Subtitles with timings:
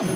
[0.00, 0.08] TBS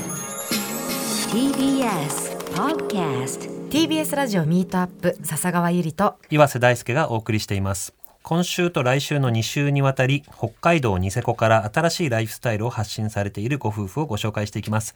[2.54, 7.92] Podcast TBS ラジオミートアップ笹川ゆりと岩瀬大輔がお送りしています。
[8.22, 14.94] 今週と来週の2週にわたり北海道ニセコから新しいライフスタイルを発信されているご夫婦をご紹介していきます。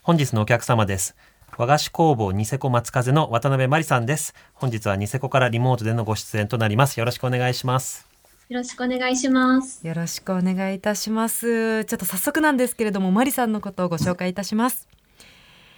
[0.00, 1.16] 本日のお客様です。
[1.58, 4.34] 和菓子工房ニセコ松風の渡辺真理さんです。
[4.54, 6.98] 本日はニセコからリモートでのご出演となります。
[6.98, 8.09] よろしくお願いします
[8.50, 9.86] よろしくお願いします。
[9.86, 11.84] よろしくお願いいたします。
[11.84, 14.88] ちょっと早速なんですけれどもマリさんのことをご紹介いたします。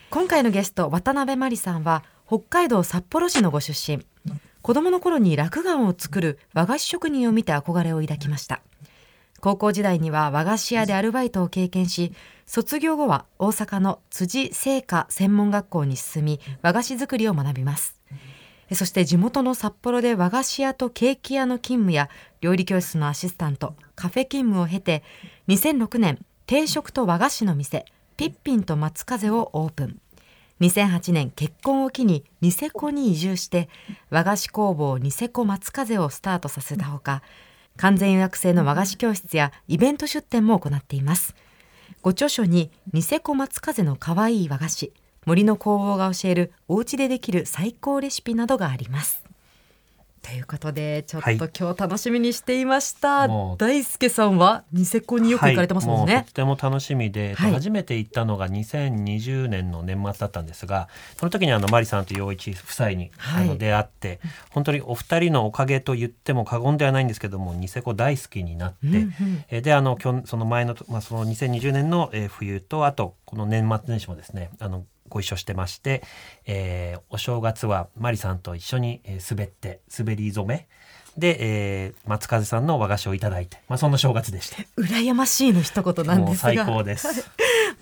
[0.08, 4.06] 今回のゲスト渡辺真理さんは北海道札幌市のご出身。
[4.62, 8.62] 子供の頃に落雁を作る和菓子職人を見て憧れを抱きました。
[9.42, 12.14] 高校時代には和菓子屋でアルバイトを経験し
[12.46, 18.01] 卒業後は大阪の辻製菓専門学校に進み和菓子作りを学びます。
[18.74, 22.08] そして地元の札幌で和菓子屋とケーキ屋の勤務や
[22.40, 25.02] 料理教室のアシスタントカフェ勤務を経て
[25.48, 27.84] 2006年定食と和菓子の店
[28.16, 29.98] ピッピンと松風をオープン。
[30.60, 33.68] 2008年結婚を機にニセコに移住して
[34.10, 37.22] 和菓子工房ニセコ松風をスタートさせたほか
[37.78, 41.34] 完全予約制の和菓子教室やイベント出店も行っています。
[42.00, 44.92] ご著書にニセコ松風の可愛い和菓子
[45.24, 49.22] 森の工房が教えるお家でできる最高レシピなどがあります。
[50.22, 51.36] ということでちょっとはい。
[51.36, 53.56] 今日楽しみにしていました、もう。
[53.58, 57.52] 大輔さんはニセコによく行かれてますもんね、はい、とっても楽しみで、はい。
[57.52, 63.44] 初めて行ったのが2020年の年末だったんですがその時にあのマリさんと陽一夫妻に、はい。
[63.44, 64.20] あの出会って
[64.50, 69.44] 本当にお二人のおかげと言っても過言ではないんですけどもニセコ大好きになって、うんうん。
[69.48, 76.02] えーであのその前の、まあ、その2020年の、えー冬とあとこの年末年始もですねあのご一緒してまして、
[76.46, 80.66] えーお正月はマリさんと一緒に、えー滑って滑り初め
[81.16, 84.56] で、えー松風さんの和菓子をいただいて、まあ、そんな正月でした。
[84.80, 87.28] 羨ましいの一言なんですがもう最高です。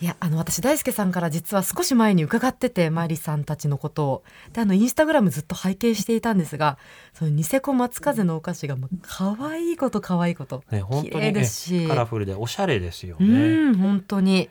[0.01, 4.23] いやあの私大輔さんから実は少し前に伺っててマリさんたちのことを
[4.55, 6.79] であのインスタグラムずっと拝見していたんですが
[7.13, 13.71] そのニセコ松風のお菓子がもう可愛いこと可愛いこと、ね、本当綺麗に、ねですし、カラフルでおしゃれですようね。
[13.73, 14.49] ん本当に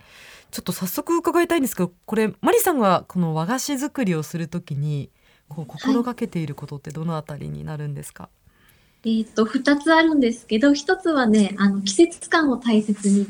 [0.52, 5.12] ちょっと早速伺いたいんですけどこれマリさんがこの和菓子作りをするときに
[5.48, 8.30] こう心がけていることってどのあたりになるんですか、
[9.06, 13.28] えっ、と、二つあるんですけど、一つはね、あの、季節感を大切に。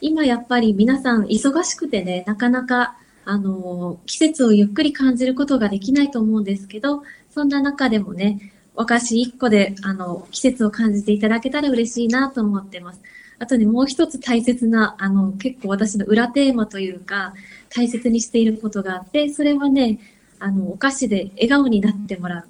[0.00, 13.00] 今やっぱり皆さん忙しくてね、なかなか、あの、季節をゆっくり感じることができないと思うんですけど、そんな中でもね、和菓子一個で、あの、季節を感じていただけたら嬉しいなと思ってます。
[13.44, 17.34] あとね、もう一つ大切な、あの、結構私の裏テーマというか、
[17.68, 19.98] 大切にしていることがあって、それはね、
[20.38, 22.44] あの、お菓子で笑顔になってもらう。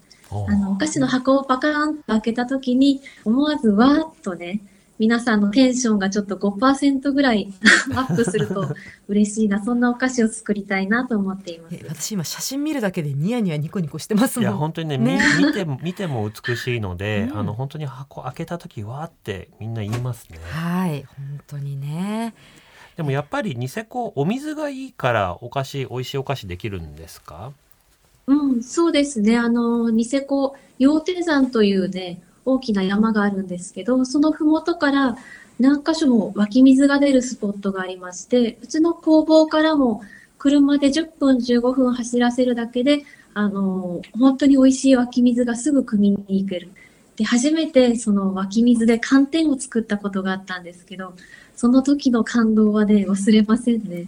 [0.49, 4.61] あの、お菓子の箱をパカーンと開けたときに、思わずわーっとね、
[4.99, 7.53] 皆さんのテンションがちょっと5%ぐらい
[7.97, 8.75] アップすると
[9.09, 11.85] 嬉しいな、そんなお菓子を作りたいなと思っていますえ。
[11.89, 20.39] 私今写真見るだけでニヤニヤニコニコしてますもんいや本当にねねみ見ても見ても美しいので、うんあの本当に箱開けた時わーってみんな言いますね。
[20.51, 22.35] はい本当にね
[22.97, 27.51] でもやっぱりニセコお水がいいからお菓子美味しいお菓子できるんですか？
[28.29, 29.37] うん、そうですね。
[29.37, 35.17] あの、ニセコ、羊蹄山というね、大きな山があるんですけど、そのふもとから
[35.59, 40.03] 何箇所も湧き水が出るスポットがありまして、うちの工房からも
[40.39, 46.71] 車で10分、15分走らせるだけで、あの、本当に美味しい湧き水がすぐ汲みに行ける。
[47.17, 51.15] で、初めてその湧き水で寒天を作ったことがあったんですけど、
[51.57, 54.07] その時の感動はね、忘れませんね。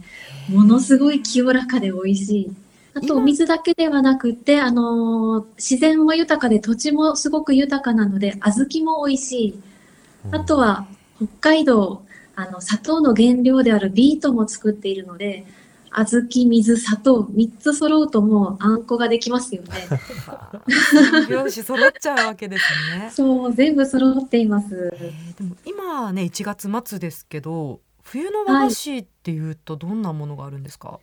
[0.48, 2.50] ものすごい清らかで美味しい。
[2.96, 9.62] あと、水だけではなくて、あのー自然も豊かで土地もすごく豊かなので、小豆も美味しい。
[10.30, 10.86] あとは、
[11.16, 12.02] 北海道、
[12.34, 15.44] あの、砂糖の原料であるビートも作っているので、
[15.90, 19.68] 小豆、水、砂糖、3つ揃うともうあんこができますよね。
[20.68, 22.64] 三拍子揃っちゃうわけです
[22.98, 24.90] ね そう、全部揃っています。
[25.00, 30.98] えーでも今ね1月末ですけど冬の和菓子っていうとどんなものがあるんですか、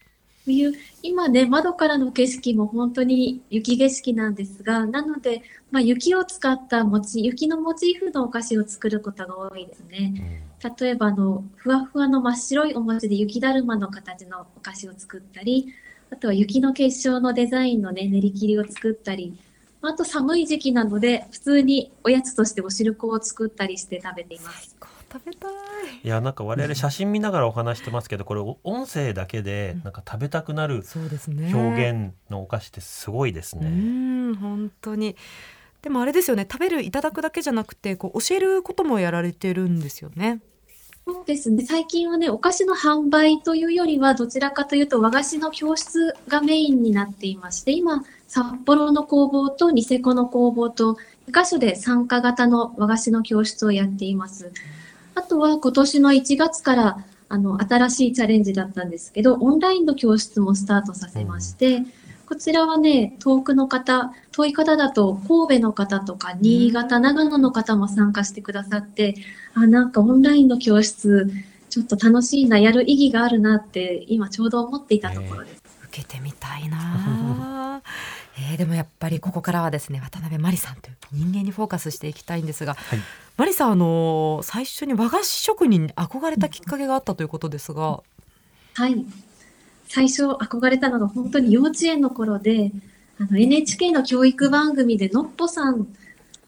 [0.45, 5.41] 冬、今ね、窓からの景色も本当に雪景色なんですが、なので、
[5.71, 10.13] まあ、雪を使った餅、雪のモチーフのお菓子を作ることが多いですね。
[10.47, 15.73] うん例えばあのふわふわの真っ白いお餅で雪だるまの形のお菓子を作ったり
[16.09, 19.37] あとは雪の結晶のデザインのね練り切りを作ったり
[19.81, 24.77] あと寒い時期なので普通におやつとしてお汁粉を作ったりして食べています。
[25.13, 25.51] 食べたい
[26.03, 33.69] いやなんか我々写真見ながらお話してますけどこれお音声だけでなんか食べたくなる表現のお菓子ってすごいですうね。
[33.69, 35.15] ん本当に
[35.83, 40.41] でもあれですよね食べるいただくだけじゃなくてこう教えることもやられてるんですよね
[41.05, 41.65] そうですね。
[41.65, 50.95] 最近はね、お菓子の販売というよりは、どちらかというと和菓子の教室がメインになっていまして、今、札幌の工房とニセコの工房と、
[51.27, 54.53] 2カ所で参加型の和菓子の教室をやっています。
[55.15, 61.83] あとは今年の1月から、あの、新しいチャレンジだったんですけど、オンラインの教室もスタートさせまして、
[62.25, 69.15] こちらはね、遠くの方、遠い方だと神戸の方とか、新潟、長野の方も参加してくださって、
[69.53, 71.31] あ、なんかオンラインの教室、
[71.69, 75.62] ちょっと楽しいな、やる意義があるなって、今ちょうど思っていたところです。
[75.93, 76.77] 受けてみたいな。
[76.79, 77.81] あ
[78.39, 82.99] えーでもやっぱりここからはですね渡辺真理さんという人間にフォーカスしていきたいんですが、はい。
[83.37, 88.01] 真理さんあの最初に和菓子職人に憧れたきっかけがあったということですが、
[88.73, 89.05] はい。
[89.87, 92.71] 最初憧れたのが本当に幼稚園の頃で、
[93.19, 95.87] あの NHK の教育番組でのっぽさん、のっ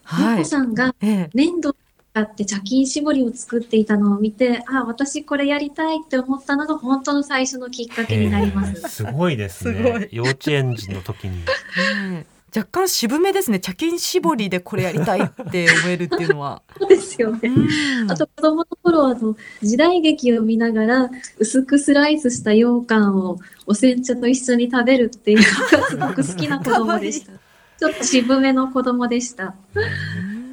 [0.02, 1.30] はいぽさんがええ。
[1.34, 1.76] 粘土を
[2.16, 8.80] 使って茶巾絞りを作っていたのを見て、あ、私これやりたいって思ったのが本当の最初のきっかけになります。
[8.88, 9.68] すごいです。
[9.70, 11.40] ね幼稚園児の時に。
[11.40, 16.62] ええ若干渋めですね茶巾絞りでこれやりたいって思えるっていうのは。
[16.80, 17.50] そうですよね。
[17.50, 27.32] うんあと子供の頃あの時代劇を見ながら薄くスライスした羊羹をお煎茶と一緒に食べるっていうのがすごく好きな子供でした。
[27.78, 29.54] ちょっと渋めの子供でした。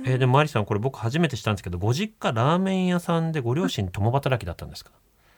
[0.05, 4.91] えーでもマリさんこれ僕初めて知ったんですけどご実家ラーメン屋さんでご両親共働きだったんですか？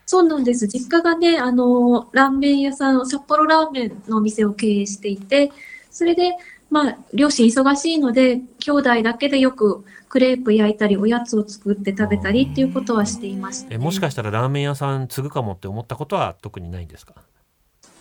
[0.08, 0.68] そうなんです。
[0.68, 5.50] 実家がね、あの、ラーメン屋さん、札幌ラーメンのお店を経営していて、
[5.90, 6.36] それで、
[6.70, 13.74] まあ、両親忙しいので、兄弟だけでよくクレープ焼いたり、おやつを作って食べたりっていうことはしていました、ね。
[13.74, 17.14] えもしかしたらラーメン屋さん継ぐかもって思ったことは特にないんですか？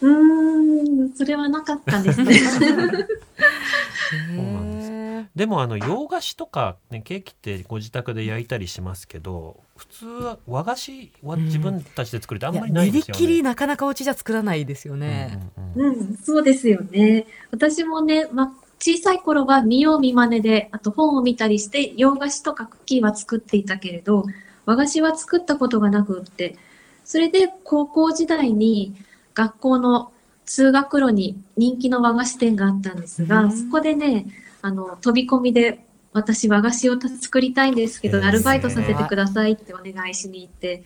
[0.02, 2.36] うーん、それはなかったですね。
[4.38, 5.05] なんですへ
[5.36, 13.22] でもあの洋菓子とか、ね、ケーキってご自宅で焼いたりしますけど普通は和菓子は自分たちで作るってあんまりないですよね。
[13.22, 15.40] 練り切りなかなかお家じゃ作らないですよね。
[15.58, 17.26] うんうんうんうん、そうですよね。
[17.52, 24.26] 私もね、まあ、小さい頃は見よう見まねで、あと本を見たりして、洋菓子とかクッキーは作っていたけれど、
[24.66, 26.56] 和菓子は作ったことがなくって、
[27.04, 28.96] それで高校時代に
[29.34, 30.12] 学校の
[30.46, 34.28] 通学路に人気の和菓子店があったんですが、うんそこでね、
[34.66, 40.84] あの、飛び込みで、私和菓子を作りたいんですけど、アルバイトさせてくださいってお願いしに行って、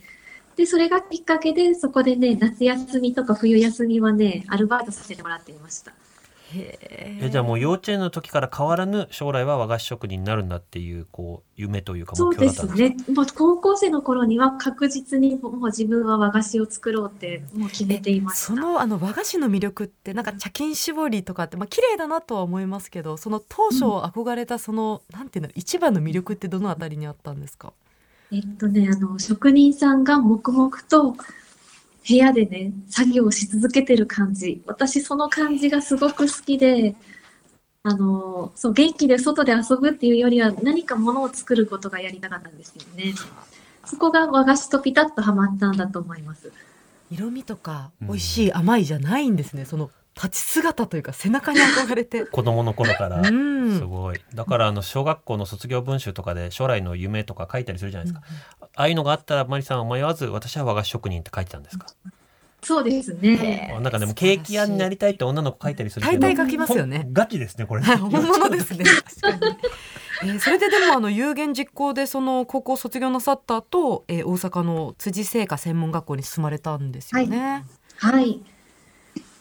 [0.58, 5.94] で、それがきっかけで、そこでね、夏休みとか冬休みはね、アルバイトさせてもらっていました。
[6.52, 13.04] へえじゃあもう幼稚園の時から変わらぬ将来は和菓子職人になるんだっていうこう夢というかそうで目標だったんですか？
[13.06, 13.16] すね。
[13.16, 18.46] もう高校生の頃には確実にもう自分は和菓子を作ろうってもう決めていました。
[18.48, 27.74] そのあの和菓子の魅力ってなんか茶巾絞りとかってまあ綺麗だなとは思いますけどその当初憧れたその、なんていうの一番の魅力ってどのあたりにあったんですか？
[28.32, 31.16] えっとね、あの、職人さんが黙々と
[32.10, 34.64] 部屋でね、作業し続けてる感じ。
[34.66, 36.96] 私その感じがすごく好きで、
[37.84, 43.14] あの、そう、元気で外で遊ぶっていうよりは何かものを作ることがやりたかったんですよね。
[43.86, 46.52] そこが和菓子とピタッとはまったんだと思います。
[47.12, 49.90] 色味とか美味しい甘いじゃないんですねその
[50.22, 52.26] 立ち姿というか背中に憧れて。
[52.28, 53.22] 子供の頃から。
[53.22, 53.78] うん。
[53.78, 54.20] すごい。
[54.34, 58.26] だからあの小学校の卒業文集とかで将来の夢とか書いたりするじゃないですか、
[58.76, 61.86] ああいうのがあったらマリさんは迷わず私は和菓子職人って書いてたんですか、
[62.62, 63.78] そうですね。
[63.82, 66.20] なんかでもケーキ屋になりたいって女の子書いたりするけど。
[66.20, 67.08] 大体書きますよね。
[67.14, 67.82] ガチですねこれ。
[67.82, 68.84] はい本物ですね。
[70.22, 77.64] えーそれででもあの有言実行でその高校卒業なさった後、えー大阪の辻製菓専門学校に進まれたんですよね、
[77.96, 78.42] はい。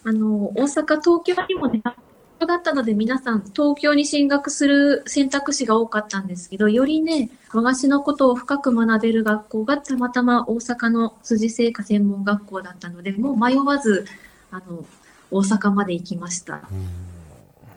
[0.05, 1.97] あの、大阪、東京にもね、学
[2.41, 14.07] 校だったので皆さん東京に進学する選択肢が多かったんですけど、よりね、和菓子のことを深く学べる学校がたまたま大阪の辻製菓専門学校だったので、もう迷わず、
[14.51, 14.85] あの、
[15.31, 16.55] 大阪まで行きました。
[16.71, 16.87] うん。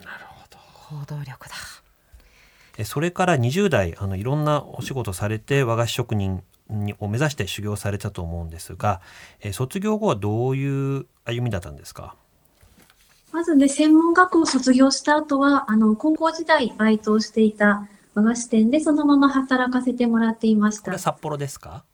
[0.04, 0.58] なるほど。
[1.06, 1.56] 行動力だ。
[2.78, 6.42] えそれから20代あのいろんなお仕事されて和菓子職人に
[7.00, 9.02] を目指して修行されたと思うんですが、
[9.42, 12.16] え卒業後はどういう歩みだったんですか？
[13.32, 21.00] まずね、専門学校を卒業した後は、あの、高校時代バイトをしていた和菓子店でそのまま働かせてもらっていましたこれは。
[21.00, 21.86] 札幌ですか？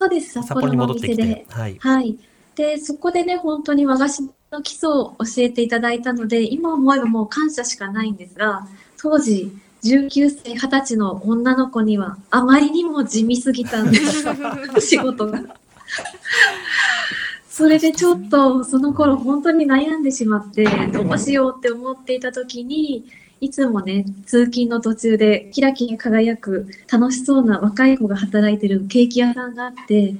[0.00, 1.46] そうです、札札幌のお店でて。
[1.48, 2.16] はいはい。
[2.54, 9.52] で、そこでね、本当に和菓子の基礎を教えていただいたので、今思えばもう感謝しかないんですが、当時、
[9.84, 14.24] 19歳、20歳の女の子には、あまりにも地味すぎたんです。
[14.80, 15.42] 仕事が。
[17.48, 23.04] それでちょっと、その頃本当に悩んでしまって、どうしようって思っていた時に、
[23.40, 30.14] いつもね、通勤の途中でキラキラ輝く楽しそうな若い子が働いてるケーキ屋さんがあって、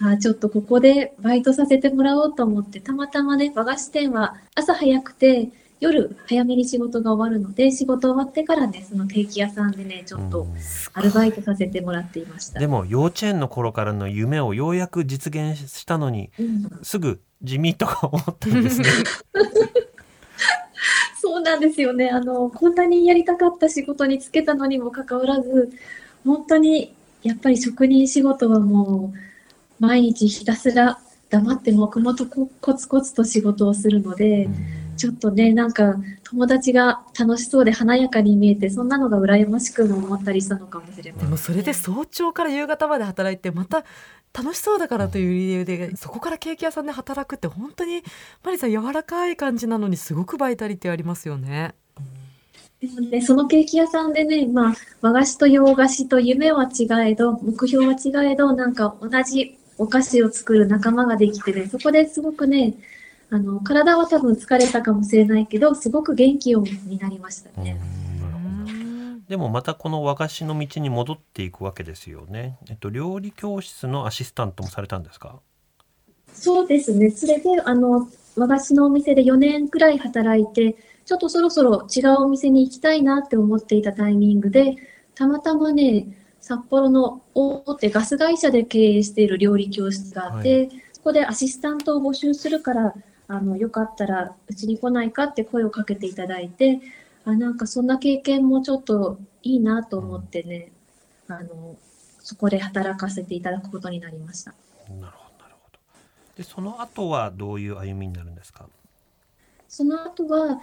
[0.00, 5.50] あちょっとここでバイトさせてもらおうと思って、たまたまね、和菓子店は朝早くて、
[5.84, 10.48] 夜早めに仕事が終わるので、仕事終わってからね、そのケーキ屋さんでね、ちょっと
[10.94, 12.58] アルバイトさせてもらっていました。
[12.58, 18.88] でも幼稚園の頃からの夢をようやく実現したのにうんすぐ地味とか思ったんですね。
[21.20, 22.08] そうなんですよね。
[22.10, 25.70] あの、こんなにやりたかった仕事に就けたのにもかかわらず、
[26.24, 29.18] 本当に、やっぱり職人仕事はもう、
[29.80, 30.98] 毎日ひたすら
[31.30, 34.48] 黙って黙々とこコツコツと仕事をするので、
[34.96, 41.28] ちょっとね、なんか友達が楽しそうで華やかに見えて、そんなのが羨ましくも思ったりしたのかもしれません。
[41.28, 43.84] でもそれで早朝から夕方まで働いてまた
[44.32, 48.02] 楽しそうだからという理由でそこからケーキ屋さんで働くって本当に
[48.42, 51.74] マリさん柔らかい感じなのにすごくバイタリティありますよね。
[52.80, 62.74] でもね、そのケーキ屋さんでね、まあ、和菓子と洋菓子と夢は違えど、目標は違えど、なんか同じお菓子を作る仲間ができてね、そこですごくね、
[63.34, 67.80] あの、体は多分疲れたかもしれないけど、すごく元気をになりましたね。
[69.28, 72.58] でもまたこの和菓子の道に戻っていくわけですよね。
[72.68, 75.40] えっと料理教室のアシスタントもされたんですか？
[76.32, 77.10] そうですね。
[77.10, 84.76] それで、あの、和菓子のお店で4年くらい働いて、ちょっとそろそろ違うお店に行きたいなって思っていたタイミングで、
[85.16, 86.06] たまたまね、
[86.40, 92.94] 札幌の大手ガス会社で経営している料理教室があって、そこでアシスタントを募集するから、
[93.26, 96.80] あの、よかったらうちに来ないかって声をかけていただいて、
[97.24, 100.72] あ、なんかそんな経験もちょっといいなと思ってね、
[101.28, 101.76] あの、
[102.20, 104.54] そこで働かせていただくことになりました。
[104.88, 105.78] なるほどなるほど。
[106.36, 108.68] でその後はどういう歩みになるんですか？
[109.68, 110.60] その後は、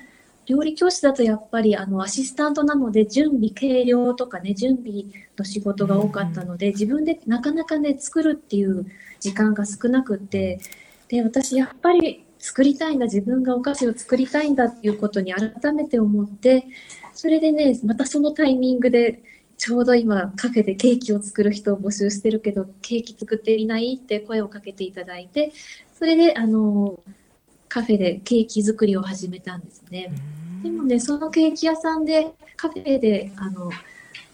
[0.47, 5.03] 料理教室だとやっぱりあのアシスタントなので準備計量とかね準備
[5.37, 8.85] の仕事が多かったので、自分でなかなかね作るっていう
[9.19, 10.59] 時間が少なくって
[11.07, 16.65] で私やっぱり作りたいんだ自分がお菓子を作りたいんだっていうことに改めて思って
[17.13, 19.21] それでねまたそのタイミングで
[19.57, 23.99] ちょうど今カフェでケーキを作る人を募集してるけどケーキ作っていない？
[24.03, 25.53] って声をかけていただいて
[25.93, 26.99] それであの
[27.69, 30.11] カフェでケーキ作りを始めたんですね。
[30.61, 33.71] でもね、そのケーキ屋さんで、カフェで、あの、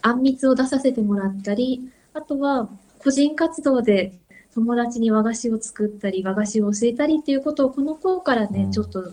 [0.02, 4.12] あんみつを出させてもらったり、あとは、個人活動で
[4.58, 9.12] 友達に和菓子を作ったり、和菓子を教えたりっていうことを、この頃からね、うんちょっと、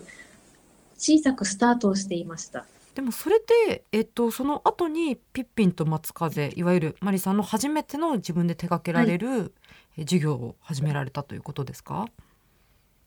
[0.98, 2.64] 小さくスタートをしていました。
[2.94, 3.38] でもそれ
[3.68, 9.52] で、えっと、その後にピッピンと松風いわゆるマリさんの初めての自分で手掛けられる、
[9.98, 12.08] え授業を始められたということですか？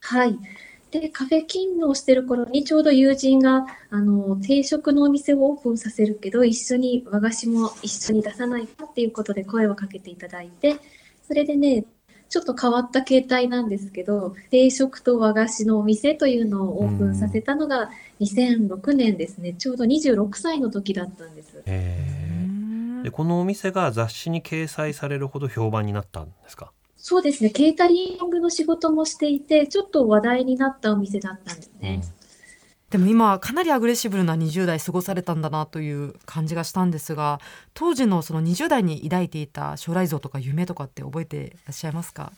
[0.02, 0.38] はい。
[0.92, 10.78] で、カフェ勤務をしてる頃に、ちょうど友人が、あの、定食のお店をオープンさせるけど、一緒に和菓子も一緒に出さないかっていうことで声をかけていただいて、
[11.28, 11.86] それでね、
[12.30, 17.90] ちょっと変わった形態なんですけど、定食と和菓子のお店というのをオープンさせたのが
[18.22, 19.54] 2006年ですね。
[19.54, 21.62] ちょうど26歳の時だったんです。
[21.66, 26.72] えーでこのお店が雑誌に掲載されるほど評判になったんですか？
[26.98, 32.02] そうですね、ケータリングの仕事もしていて、ちょっと話題になったお店だったんですね。
[32.90, 37.40] でも今かなりアグレッシブな20代過ごされたんだなという感じがしたんですが
[37.74, 42.32] 当時のその20代に抱いていた将来像とか夢とかって覚えていらっしゃいますか？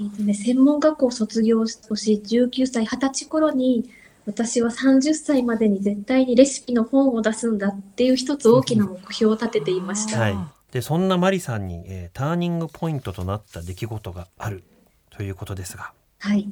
[0.00, 3.90] えっとね、専門学校を卒業し、19歳、20歳頃に、
[4.24, 10.18] 私は30歳までに絶対にレシピの本を出すんだっていう一つ大きな目標を立てていました。
[10.18, 10.36] はい。
[10.72, 14.64] でそんなマリさんに、えーターニングポイントとなった出来事がある
[15.10, 15.92] ということですが。
[16.20, 16.48] はい。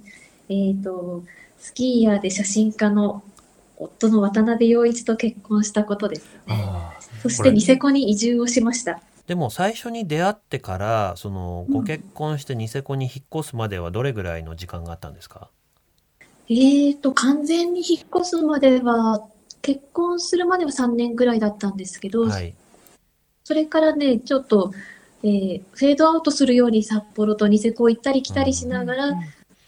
[0.48, 1.24] えっ、と、
[1.58, 3.22] スキーヤーで写真家の
[3.76, 6.64] 夫の渡辺陽一と結婚したことですね。
[7.22, 9.00] そしてニセコに移住をしました。
[9.26, 15.50] でも最初に出会ってからそのうんご結婚してニセコに引っ越すまではどれぐらいの時間があったんですか、
[16.48, 19.26] えっと、完全に引っ越すまでは、
[19.60, 22.54] 結婚するまでは3年ぐらいだったんですけど、はい。
[23.44, 24.72] それからね、ちょっと、
[25.22, 29.12] えーフェードアウトするように札幌とニセコ行ったり来たりしながら、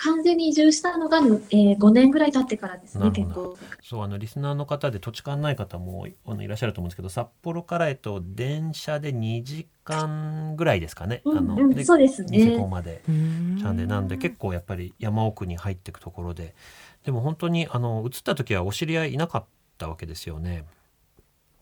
[0.02, 3.56] 完全に移住したのが、えー5年ぐらい経ってからですね、結構。
[3.82, 12.68] そうあのリスナーの方で土地勘ない方もあのいらっしゃると思うんですけど札幌からえっと電車で2時間ぐらいですかね、うんあのうんそうですニセコね。
[12.68, 13.02] まで。
[13.08, 13.58] うん。
[13.60, 16.54] ちゃんでなんで結構やっぱり山奥に入っていくところで。
[17.04, 19.44] でも本当にあの移った時はお知り合いいなかっ
[19.78, 20.64] たわけですよね。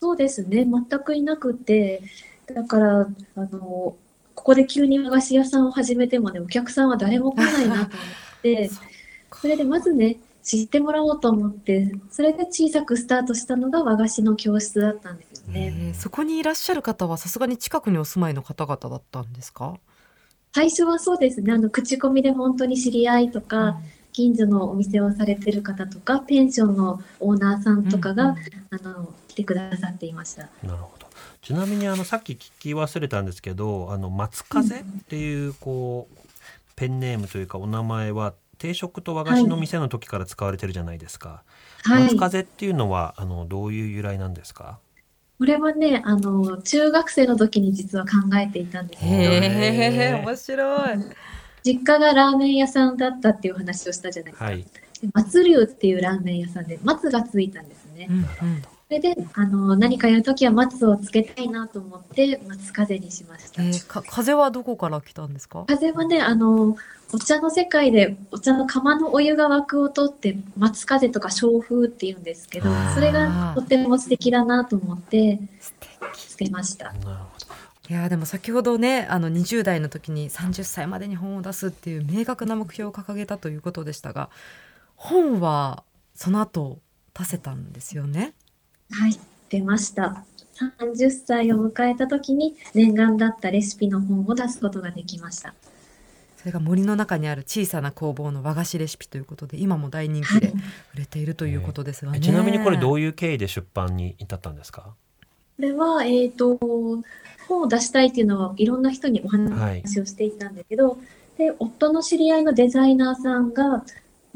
[0.00, 2.02] そうですね、全くいなくて、
[2.46, 3.96] だから、あの、こ
[4.34, 8.27] こで急に和菓子屋さんを始めてもね、お客さんは誰も来ないなと思って、
[9.40, 15.74] それでまずね、知ってもらおうと思って、それで小さくスタートしたのが和菓子の教室だったんですよね。
[15.76, 19.78] えーそこにいらっしゃる方はさすがに近くにお住まいの方々だったんですか？
[20.54, 23.78] 最初はそうですね、あの、口コミで本当に知り合いとか、
[24.12, 28.36] 近所のお店をされてる方とか、ペンションのオーナーさんとかが、うんうん
[28.70, 30.48] あの、来てくださっていました。
[30.62, 31.06] なるほど。
[31.42, 36.27] ちなみにあのさっき聞き忘れたんですけどあの松風っていうこう
[36.78, 41.42] ペンネームというかお名前は定食と和菓子の店の時から使われてるじゃないですか、
[41.82, 42.16] はい松。
[42.16, 44.78] 風っていうのはあのどういう由来なんですか？
[45.38, 50.98] これはね、あの、中学生の時に実は考えていたんですへけど、え面白い。
[51.64, 54.44] 実家がラーメン屋さんだったっていう話をしたじゃないですか。
[54.46, 54.66] はい
[55.00, 58.08] で松龍っていうラーメン屋さんで、松がついたんですね。
[58.10, 58.26] うん
[58.88, 63.62] それで、あの、何かやるときは松をつけたいなと思って、松風にしました。
[63.62, 65.64] えーか風はどこから来たんですか？
[65.66, 66.74] 風はね、あの、
[67.12, 75.38] お茶の世界で、お茶の釜のお湯が沸く音って、松風とか小風って言うんですけどそれがとても素敵だなと思って、
[76.14, 76.94] つけました。
[77.90, 84.28] いやーでも先ほどねあの20代の時に30歳までに本を出すっていう明確な目標を掲げたということでしたが
[84.94, 86.80] 本はその後
[87.18, 88.34] 出せたんですよね？
[88.90, 89.18] はい、
[89.50, 90.24] 出ました。
[90.80, 95.54] 30歳を迎えた時に念願だったレシピの本を出すことができました。
[96.36, 100.58] それが森の中にある小さな工房の和菓子レシピということで今も大人気ではい、こ
[100.94, 102.18] 売れているということですよね。
[102.18, 104.94] えちなみにこれどうういう経緯で出版に至ったんですか？
[105.58, 106.56] れは、えっ、と、
[107.48, 109.36] 本を出したいっていうのはいろんな人におは
[109.74, 110.98] い話をしていたんだけど、
[111.36, 113.84] で、夫の知り合いのデザイナーさんが、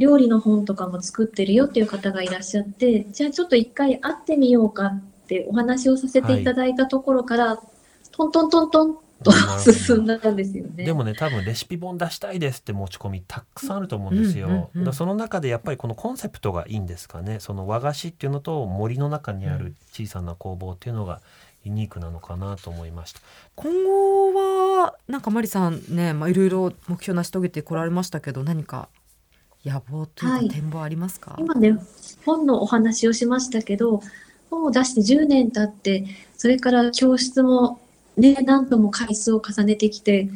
[0.03, 7.61] 料理の本とかも作ってるよっていう方がいらっしゃって、じゃあちょっと一回会ってみようかってお話をさせていただいたところから、
[8.11, 10.85] トントントントンと進んだんですよね。
[10.85, 17.39] でもね多分レシピ本出したいですって持ち込みたくさんあると思うんですよ、うんうんうんだからその中でやっぱりこのコンセプトがいいんですかね。
[17.39, 21.21] その和菓子っていうのと森の中にある小さな工房っていうのが
[21.65, 23.21] ユニークなのかなと思いました。
[23.55, 28.89] 今後はなんかマリさんね、まあ、いろいろ目標成し遂げてこられましたけど何か
[29.65, 30.49] 野望というはい。
[30.49, 31.77] か展望ありますか、今ね、
[32.25, 34.03] 本のお話をしましたけど、
[34.51, 36.05] 本を出して10年経って、
[36.37, 37.81] それから教室も
[38.17, 40.29] ね、何度も回数を重ねてきて、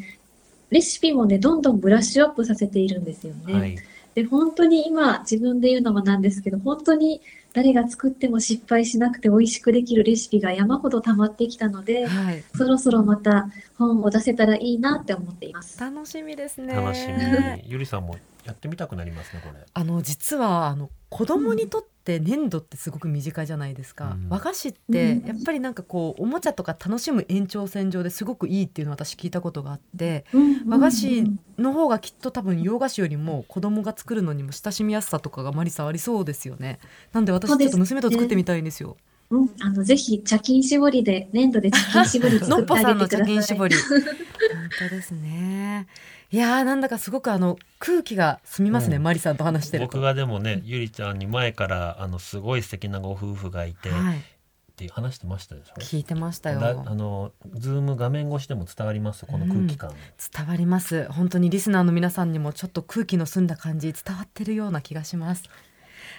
[0.70, 3.52] レシピもね、どんどんブラッシュアップさせているんですよね。
[3.52, 3.78] はい。
[4.14, 7.20] で、本当に今、自分で言うのもなんですけど、本当に
[7.52, 13.48] 誰が作っても失敗しなくて美味しくできるレシピが山ほど溜まってきたので、はい、そろそろまた
[13.78, 15.78] 本を出せたらいいなって思っています。
[15.78, 16.74] 楽しみですね。
[16.74, 17.14] 楽しみ。
[17.70, 19.64] ゆりさんもやってみたくなりますねこれ。
[19.72, 24.28] あの実はあの子供にとって粘土ってすごく身近じゃないですか、うん。
[24.28, 25.26] 和菓子ってうん。
[25.26, 30.24] やっぱりなんかこうおもちゃとか楽しむ延長線上ですごくいいっていうのを私聞いたことがあって
[30.66, 31.24] 和菓子
[31.58, 36.78] の方がきっと多分洋菓子よりも子供が作るのにも親しみやすさとかがマリさんありそうですよね。
[37.12, 38.96] なんで私ちょっと娘と作ってみたいんですよ。
[39.28, 43.26] うん、あの、ぜひ、茶金絞りで、粘土で茶金絞りの作ってあっぽさんのげてください。
[43.26, 43.74] 茶巾絞り。
[44.54, 45.86] 本当ですね
[46.36, 49.02] いやーなんだかすごくあの空気が澄みますね、うん。
[49.02, 49.92] マリさんと話してると。
[49.96, 54.18] 僕がでもねゆりちゃんに前からあのすごい素敵なご夫婦がいて、はい。
[54.18, 54.22] っ
[54.76, 55.80] て話してましたでしょ？
[55.80, 56.60] 聞いてましたよ。
[56.60, 59.92] だあのズーム画面越しでも伝わりますこの空気感、
[60.30, 61.10] 伝わります。
[61.10, 65.44] 本当にリスナーの皆さんにもちょっと空気の澄んだ感じ伝わってるような気がします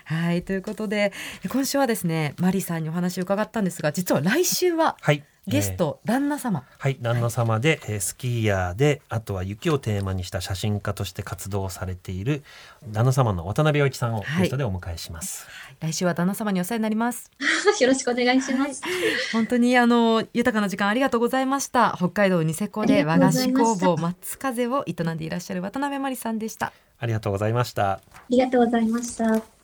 [0.05, 1.11] はいということで
[1.49, 5.23] 今週はですねマリさんにお話を伺ったんですが実は来週ははい。
[5.47, 6.65] ゲスト、旦那様。
[6.77, 12.43] はい、旦那様で、えースキーヤーで、あとは雪をテーマにした写真家として活動されている
[12.91, 14.41] 旦那様の渡辺陽一さんをはい。
[14.43, 15.47] ゲストでお迎えします。
[15.79, 17.31] 来週は旦那様にお世話になります。
[17.79, 18.81] よろしくお願いします。
[19.31, 21.93] 本当にあの豊かな時間ありがとうございました。
[21.95, 26.73] 北海道ニセコで和菓子工房松風を営んでいらっしゃる渡辺真理さんでした。
[26.99, 27.91] ありがとうございました。
[27.91, 29.56] ありがとうございました。